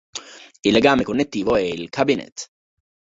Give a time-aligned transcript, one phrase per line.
[0.61, 2.49] Il legame connettivo è il "Cabinet".